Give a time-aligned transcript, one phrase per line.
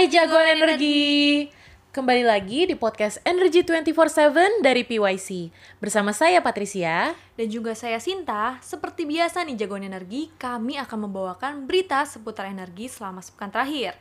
[0.00, 1.44] Hai jagoan energi.
[1.92, 5.52] Kembali lagi di podcast Energy 24/7 dari PYC.
[5.76, 8.56] Bersama saya Patricia dan juga saya Sinta.
[8.64, 13.92] Seperti biasa nih jagoan energi, kami akan membawakan berita seputar energi selama sepekan terakhir.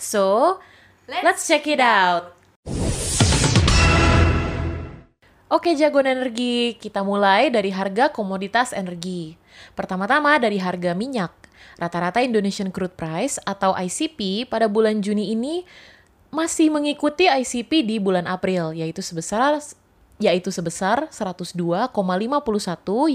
[0.00, 0.56] So,
[1.04, 2.32] let's, let's check it out.
[5.52, 9.36] Oke jagoan energi, kita mulai dari harga komoditas energi.
[9.76, 11.47] Pertama-tama dari harga minyak.
[11.78, 15.62] Rata-rata Indonesian Crude Price atau ICP pada bulan Juni ini
[16.28, 19.60] masih mengikuti ICP di bulan April, yaitu sebesar
[20.18, 21.94] yaitu sebesar 102,51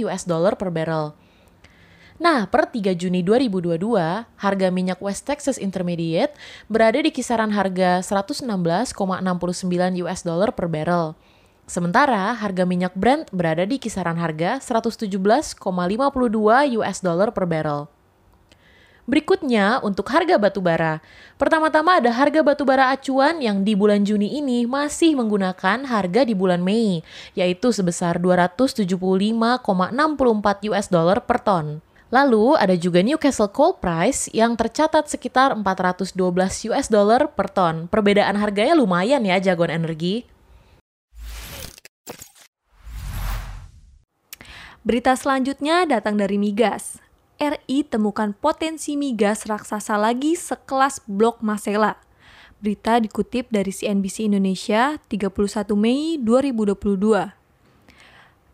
[0.08, 1.12] US dollar per barrel.
[2.22, 4.00] Nah, per 3 Juni 2022,
[4.40, 6.32] harga minyak West Texas Intermediate
[6.72, 8.96] berada di kisaran harga 116,69
[10.06, 11.20] US dollar per barrel.
[11.64, 15.60] Sementara harga minyak Brent berada di kisaran harga 117,52
[16.80, 17.88] US dollar per barrel.
[19.04, 21.04] Berikutnya untuk harga batu bara.
[21.36, 26.32] Pertama-tama ada harga batu bara acuan yang di bulan Juni ini masih menggunakan harga di
[26.32, 27.04] bulan Mei,
[27.36, 29.60] yaitu sebesar 275,64
[30.72, 31.84] US dollar per ton.
[32.16, 36.16] Lalu ada juga Newcastle Coal Price yang tercatat sekitar 412
[36.72, 37.92] US dollar per ton.
[37.92, 40.24] Perbedaan harganya lumayan ya jagoan energi.
[44.88, 47.03] Berita selanjutnya datang dari migas.
[47.44, 52.00] RI temukan potensi migas raksasa lagi sekelas Blok Masela.
[52.64, 57.36] Berita dikutip dari CNBC Indonesia 31 Mei 2022.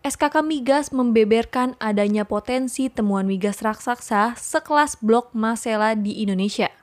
[0.01, 6.73] SKK Migas membeberkan adanya potensi temuan migas raksasa sekelas Blok Masela di Indonesia.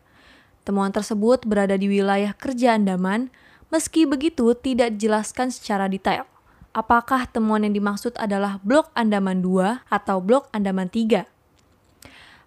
[0.62, 3.34] Temuan tersebut berada di wilayah kerja Andaman,
[3.74, 6.30] meski begitu tidak dijelaskan secara detail
[6.76, 11.35] apakah temuan yang dimaksud adalah blok Andaman 2 atau blok Andaman 3.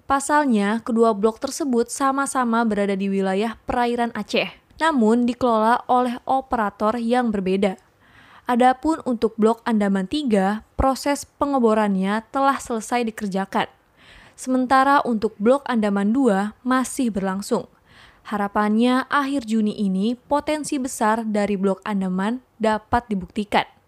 [0.09, 4.49] Pasalnya, kedua blok tersebut sama-sama berada di wilayah perairan Aceh,
[4.81, 7.77] namun dikelola oleh operator yang berbeda.
[8.49, 13.69] Adapun untuk blok Andaman 3, proses pengeborannya telah selesai dikerjakan.
[14.33, 17.69] Sementara untuk blok Andaman 2 masih berlangsung.
[18.25, 23.78] Harapannya akhir Juni ini potensi besar dari blok Andaman dapat dibuktikan.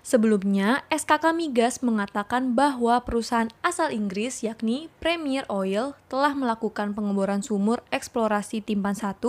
[0.00, 7.84] Sebelumnya, SKK Migas mengatakan bahwa perusahaan asal Inggris yakni Premier Oil telah melakukan pengeboran sumur
[7.92, 9.20] eksplorasi Timpan 1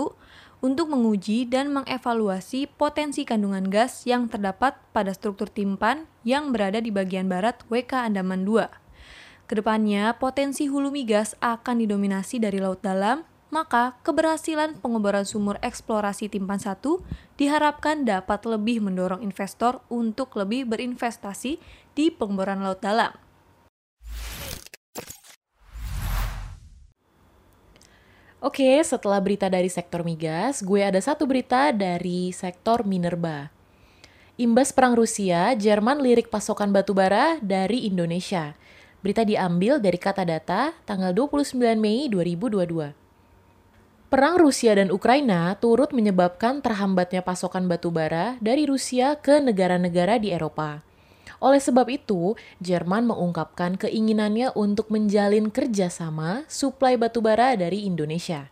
[0.62, 6.94] untuk menguji dan mengevaluasi potensi kandungan gas yang terdapat pada struktur timpan yang berada di
[6.94, 8.70] bagian barat WK Andaman 2.
[9.50, 16.32] Ke depannya, potensi hulu migas akan didominasi dari laut dalam maka keberhasilan pengeboran sumur eksplorasi
[16.32, 16.80] Timpan 1
[17.36, 21.60] diharapkan dapat lebih mendorong investor untuk lebih berinvestasi
[21.92, 23.12] di pengeboran laut dalam.
[28.42, 33.54] Oke, setelah berita dari sektor migas, gue ada satu berita dari sektor minerba.
[34.34, 38.58] Imbas perang Rusia, Jerman lirik pasokan batu bara dari Indonesia.
[38.98, 43.01] Berita diambil dari kata data tanggal 29 Mei 2022.
[44.12, 50.28] Perang Rusia dan Ukraina turut menyebabkan terhambatnya pasokan batu bara dari Rusia ke negara-negara di
[50.28, 50.84] Eropa.
[51.40, 58.51] Oleh sebab itu, Jerman mengungkapkan keinginannya untuk menjalin kerjasama suplai batu bara dari Indonesia.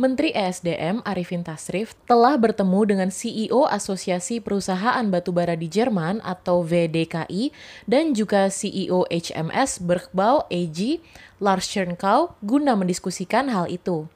[0.00, 7.52] Menteri ESDM Arifin Tasrif telah bertemu dengan CEO Asosiasi Perusahaan Batubara di Jerman atau VDKI
[7.84, 11.04] dan juga CEO HMS Bergbau AG
[11.36, 14.08] Lars Schörnkau guna mendiskusikan hal itu.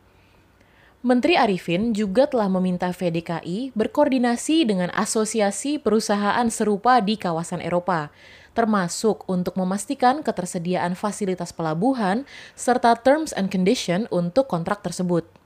[1.04, 8.08] Menteri Arifin juga telah meminta VDKI berkoordinasi dengan asosiasi perusahaan serupa di kawasan Eropa,
[8.56, 12.24] termasuk untuk memastikan ketersediaan fasilitas pelabuhan
[12.56, 15.43] serta terms and condition untuk kontrak tersebut.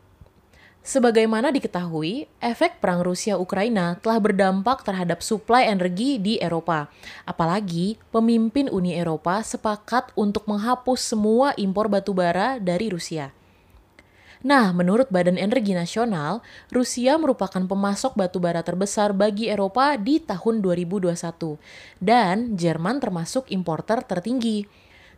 [0.89, 6.89] Sebagaimana diketahui, efek perang Rusia-Ukraina telah berdampak terhadap suplai energi di Eropa.
[7.29, 13.37] Apalagi, pemimpin Uni Eropa sepakat untuk menghapus semua impor batu bara dari Rusia.
[14.41, 16.41] Nah, menurut Badan Energi Nasional,
[16.73, 21.61] Rusia merupakan pemasok batu bara terbesar bagi Eropa di tahun 2021
[22.01, 24.65] dan Jerman termasuk importer tertinggi.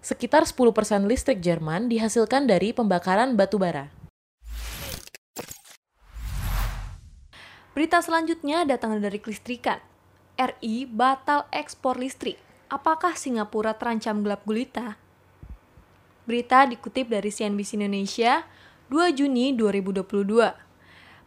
[0.02, 3.99] Sekitar 10% listrik Jerman dihasilkan dari pembakaran batu bara.
[7.80, 9.80] Berita selanjutnya datang dari kelistrikan.
[10.36, 12.36] RI batal ekspor listrik.
[12.68, 15.00] Apakah Singapura terancam gelap gulita?
[16.28, 18.44] Berita dikutip dari CNBC Indonesia
[18.92, 20.12] 2 Juni 2022.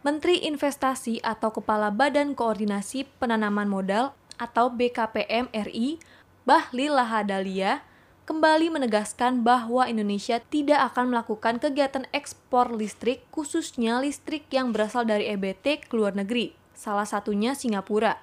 [0.06, 5.98] Menteri Investasi atau Kepala Badan Koordinasi Penanaman Modal atau BKPM RI,
[6.46, 7.82] Bahlil Lahadalia,
[8.24, 15.28] kembali menegaskan bahwa Indonesia tidak akan melakukan kegiatan ekspor listrik, khususnya listrik yang berasal dari
[15.28, 18.16] EBT ke luar negeri, salah satunya Singapura.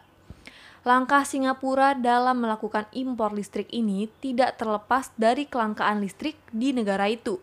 [0.82, 7.38] Langkah Singapura dalam melakukan impor listrik ini tidak terlepas dari kelangkaan listrik di negara itu.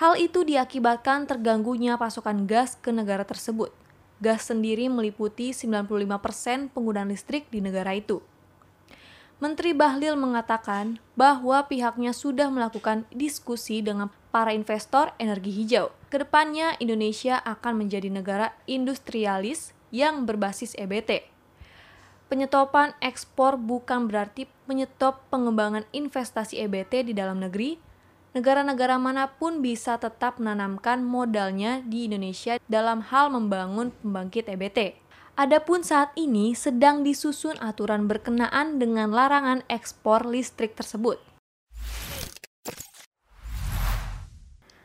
[0.00, 3.68] Hal itu diakibatkan terganggunya pasokan gas ke negara tersebut.
[4.24, 8.24] Gas sendiri meliputi 95% penggunaan listrik di negara itu.
[9.42, 15.90] Menteri Bahlil mengatakan bahwa pihaknya sudah melakukan diskusi dengan para investor energi hijau.
[16.06, 21.26] Ke depannya, Indonesia akan menjadi negara industrialis yang berbasis EBT.
[22.30, 27.78] Penyetopan ekspor bukan berarti menyetop pengembangan investasi EBT di dalam negeri.
[28.34, 35.03] Negara-negara mana pun bisa tetap menanamkan modalnya di Indonesia dalam hal membangun pembangkit EBT.
[35.34, 41.18] Adapun saat ini sedang disusun aturan berkenaan dengan larangan ekspor listrik tersebut.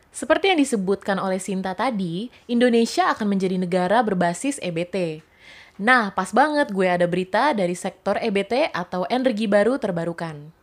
[0.10, 5.22] Seperti yang disebutkan oleh Sinta tadi, Indonesia akan menjadi negara berbasis EBT.
[5.78, 10.59] Nah, pas banget gue ada berita dari sektor EBT atau energi baru terbarukan.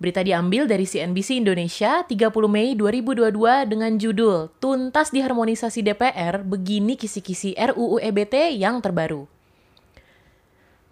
[0.00, 3.32] Berita diambil dari CNBC Indonesia 30 Mei 2022
[3.68, 9.28] dengan judul Tuntas Diharmonisasi DPR, Begini Kisi-Kisi RUU EBT yang terbaru.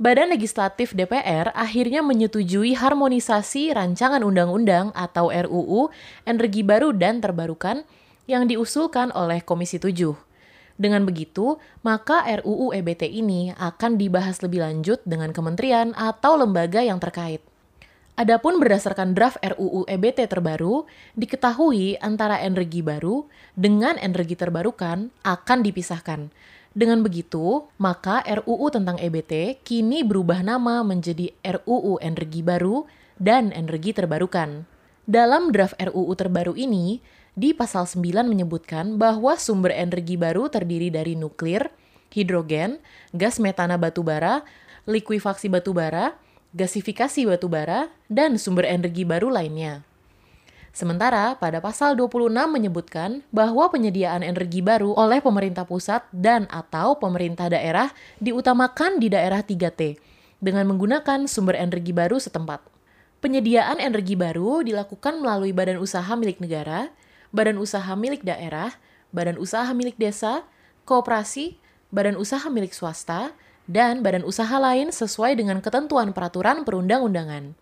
[0.01, 5.93] Badan Legislatif DPR akhirnya menyetujui harmonisasi rancangan undang-undang atau RUU
[6.25, 7.85] energi baru dan terbarukan
[8.25, 10.17] yang diusulkan oleh Komisi 7.
[10.81, 16.97] Dengan begitu, maka RUU EBT ini akan dibahas lebih lanjut dengan kementerian atau lembaga yang
[16.97, 17.45] terkait.
[18.21, 20.85] Adapun berdasarkan draft RUU EBT terbaru,
[21.17, 23.25] diketahui antara energi baru
[23.57, 26.29] dengan energi terbarukan akan dipisahkan.
[26.77, 32.85] Dengan begitu, maka RUU tentang EBT kini berubah nama menjadi RUU Energi Baru
[33.17, 34.69] dan Energi Terbarukan.
[35.09, 37.01] Dalam draft RUU terbaru ini,
[37.33, 41.73] di pasal 9 menyebutkan bahwa sumber energi baru terdiri dari nuklir,
[42.13, 42.85] hidrogen,
[43.17, 44.45] gas metana batubara,
[44.85, 46.21] likuifaksi batubara,
[46.57, 49.87] gasifikasi batu bara, dan sumber energi baru lainnya.
[50.71, 57.51] Sementara pada pasal 26 menyebutkan bahwa penyediaan energi baru oleh pemerintah pusat dan atau pemerintah
[57.51, 57.91] daerah
[58.23, 59.99] diutamakan di daerah 3T
[60.39, 62.63] dengan menggunakan sumber energi baru setempat.
[63.19, 66.89] Penyediaan energi baru dilakukan melalui badan usaha milik negara,
[67.35, 68.73] badan usaha milik daerah,
[69.11, 70.47] badan usaha milik desa,
[70.87, 71.59] kooperasi,
[71.91, 73.35] badan usaha milik swasta,
[73.71, 77.55] dan badan usaha lain sesuai dengan ketentuan peraturan perundang-undangan.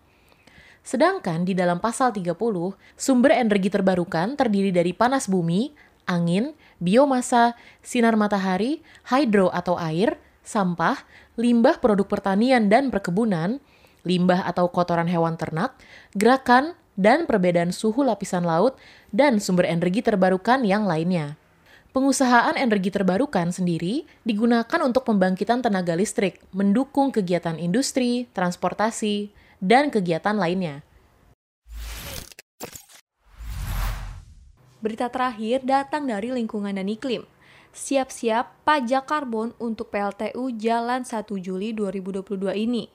[0.81, 2.33] Sedangkan di dalam pasal 30,
[2.97, 5.69] sumber energi terbarukan terdiri dari panas bumi,
[6.09, 7.53] angin, biomasa,
[7.85, 10.97] sinar matahari, hidro atau air, sampah,
[11.37, 13.61] limbah produk pertanian dan perkebunan,
[14.01, 15.77] limbah atau kotoran hewan ternak,
[16.17, 18.75] gerakan, dan perbedaan suhu lapisan laut,
[19.13, 21.37] dan sumber energi terbarukan yang lainnya.
[21.89, 30.37] Pengusahaan energi terbarukan sendiri digunakan untuk pembangkitan tenaga listrik, mendukung kegiatan industri, transportasi, dan kegiatan
[30.37, 30.85] lainnya.
[34.85, 37.25] Berita terakhir datang dari lingkungan dan iklim.
[37.73, 42.85] Siap-siap pajak karbon untuk PLTU jalan 1 Juli 2022 ini.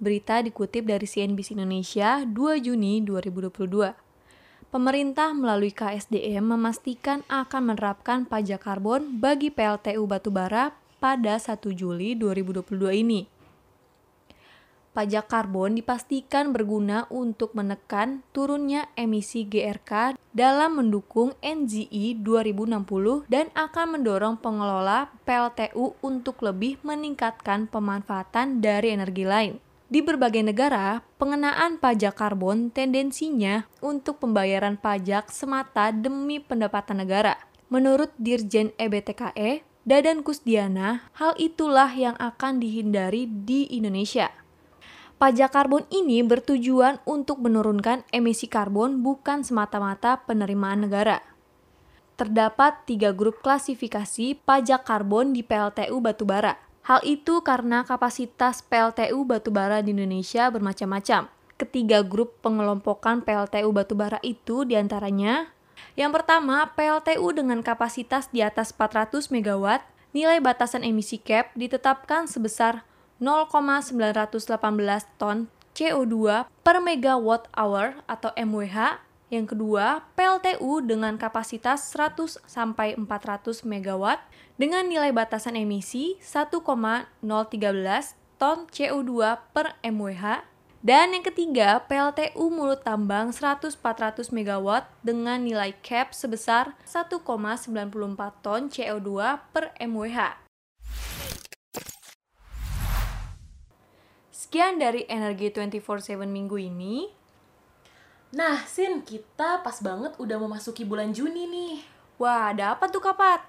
[0.00, 4.07] Berita dikutip dari CNBC Indonesia 2 Juni 2022
[4.68, 13.02] pemerintah melalui KSDM memastikan akan menerapkan pajak karbon bagi PLTU batubara pada 1 Juli 2022
[13.02, 13.20] ini.
[14.98, 23.86] Pajak karbon dipastikan berguna untuk menekan turunnya emisi GRK dalam mendukung NGI 2060 dan akan
[23.94, 29.67] mendorong pengelola PLTU untuk lebih meningkatkan pemanfaatan dari energi lain.
[29.88, 37.40] Di berbagai negara, pengenaan pajak karbon tendensinya untuk pembayaran pajak semata demi pendapatan negara.
[37.72, 44.28] Menurut Dirjen EBTKE, Dadan Kusdiana, hal itulah yang akan dihindari di Indonesia.
[45.16, 51.24] Pajak karbon ini bertujuan untuk menurunkan emisi karbon bukan semata-mata penerimaan negara.
[52.20, 59.84] Terdapat tiga grup klasifikasi pajak karbon di PLTU batubara, Hal itu karena kapasitas PLTU batubara
[59.84, 61.28] di Indonesia bermacam-macam.
[61.60, 65.52] Ketiga grup pengelompokan PLTU batubara itu di antaranya
[65.98, 69.82] yang pertama, PLTU dengan kapasitas di atas 400 MW,
[70.14, 72.86] nilai batasan emisi CAP ditetapkan sebesar
[73.18, 74.38] 0,918
[75.18, 79.07] ton CO2 per megawatt hour atau MWH.
[79.28, 84.16] Yang kedua, PLTU dengan kapasitas 100 sampai 400 MW
[84.56, 87.20] dengan nilai batasan emisi 1,013
[88.40, 89.12] ton CO2
[89.52, 90.48] per MWH.
[90.78, 97.68] Dan yang ketiga, PLTU mulut tambang 100-400 MW dengan nilai cap sebesar 1,94
[98.40, 99.10] ton CO2
[99.52, 100.48] per MWH.
[104.32, 107.17] Sekian dari Energi 24/7 minggu ini.
[108.28, 111.80] Nah, Sin, kita pas banget udah memasuki bulan Juni nih.
[112.20, 113.40] Wah, ada apa tuh kapat?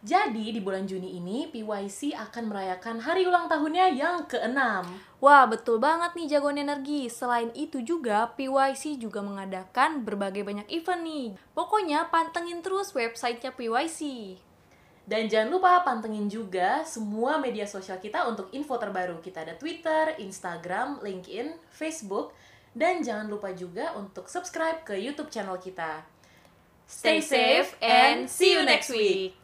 [0.00, 4.56] Jadi, di bulan Juni ini, PYC akan merayakan hari ulang tahunnya yang ke-6.
[5.20, 7.12] Wah, betul banget nih jagoan energi.
[7.12, 11.28] Selain itu juga, PYC juga mengadakan berbagai banyak event nih.
[11.52, 14.00] Pokoknya pantengin terus websitenya PYC.
[15.04, 19.20] Dan jangan lupa pantengin juga semua media sosial kita untuk info terbaru.
[19.20, 22.32] Kita ada Twitter, Instagram, LinkedIn, Facebook,
[22.76, 26.04] dan jangan lupa juga untuk subscribe ke YouTube channel kita.
[26.88, 29.36] Stay safe and see you next week.